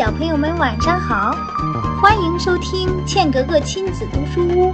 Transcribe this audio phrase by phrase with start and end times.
[0.00, 1.30] 小朋友们晚上好，
[2.00, 4.72] 欢迎收听茜格格亲子读书屋，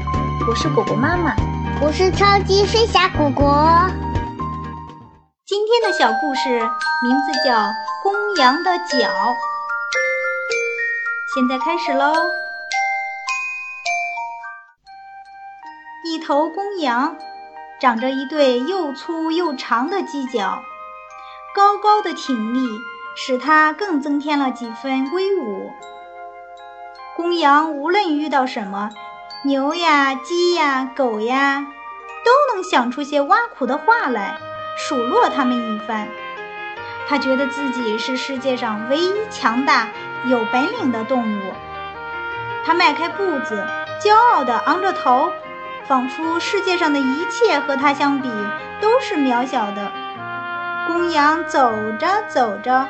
[0.49, 1.35] 我是果果妈妈，
[1.83, 3.91] 我是超级飞侠果果。
[5.45, 6.49] 今天的小故事
[7.03, 7.57] 名字叫
[8.05, 8.85] 《公羊的脚》，
[11.35, 12.15] 现在开始喽。
[16.05, 17.17] 一头公羊
[17.81, 20.63] 长着一对又粗又长的犄角，
[21.53, 22.79] 高高的挺立。
[23.19, 25.73] 使它更增添了几分威武。
[27.17, 28.91] 公羊无论遇到什么，
[29.43, 31.67] 牛呀、鸡呀、狗呀，
[32.23, 34.37] 都能想出些挖苦的话来
[34.77, 36.09] 数落它们一番。
[37.09, 39.89] 他觉得自己是世界上唯一强大、
[40.27, 41.53] 有本领的动物。
[42.67, 43.65] 他迈开步子，
[44.03, 45.33] 骄傲地昂着头，
[45.87, 48.29] 仿佛世界上的一切和他相比
[48.83, 49.91] 都是渺小的。
[50.87, 52.87] 公羊走着走着。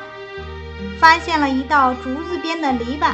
[0.99, 3.13] 发现了一道竹子边的篱笆，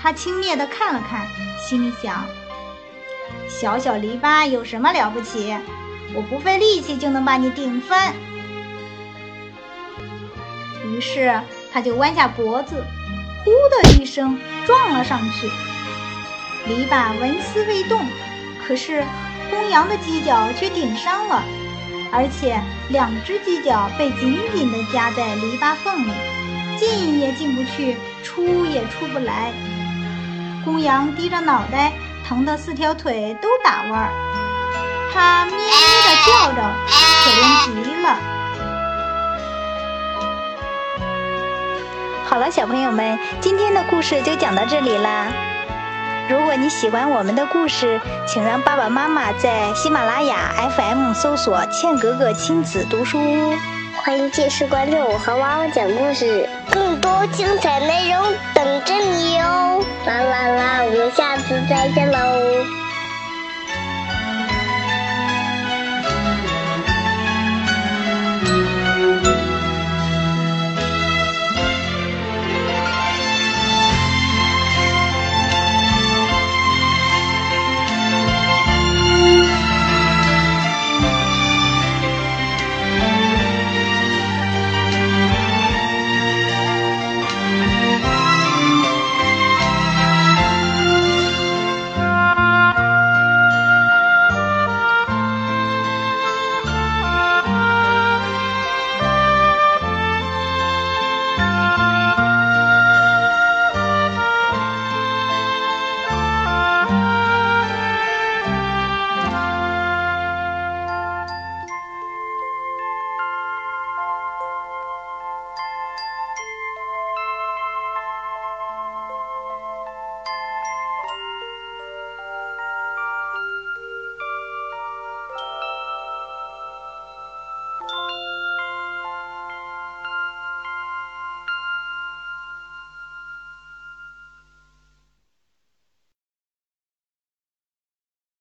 [0.00, 1.26] 他轻蔑地看了看，
[1.58, 2.24] 心里想：
[3.48, 5.56] 小小篱笆有什么了不起？
[6.14, 8.12] 我不费力气就能把你顶翻。
[10.84, 11.40] 于是
[11.72, 12.84] 他就弯下脖子，
[13.44, 15.48] 呼的一声撞了上去。
[16.66, 18.04] 篱笆纹丝未动，
[18.66, 19.04] 可是
[19.48, 21.44] 公羊的犄角却顶伤了，
[22.10, 26.10] 而且两只犄角被紧紧地夹在篱笆缝里。
[26.80, 29.52] 进也进不去，出也出不来。
[30.64, 31.92] 公羊低着脑袋，
[32.26, 34.10] 疼得四条腿都打弯儿。
[35.12, 35.64] 它咩咩
[36.06, 36.62] 的叫着，
[37.22, 37.70] 可怜极
[38.02, 38.16] 了。
[42.24, 45.26] 好了，小朋友们，今天的故事就讲到这里啦。
[46.30, 53.54] 如果你喜欢我们的故事，请让爸爸妈妈在喜马拉雅 FM 搜索“茜格格亲子读书屋”。
[54.02, 58.22] 欢迎继续关注我和娃娃讲故事，更多精彩内容
[58.54, 59.84] 等着你哦！
[60.06, 62.79] 啦啦啦，我们下次再见喽！